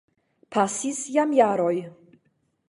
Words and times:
Pasis 0.55 1.01
jam 1.17 1.35
jaroj. 1.41 1.75